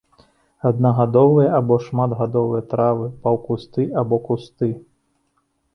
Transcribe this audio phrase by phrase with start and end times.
[0.69, 4.73] Аднагадовыя або шматгадовыя травы, паўкусты або кусты.